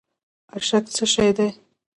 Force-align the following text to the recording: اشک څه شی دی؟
اشک 0.55 0.85
څه 0.95 1.05
شی 1.13 1.29
دی؟ 1.37 1.47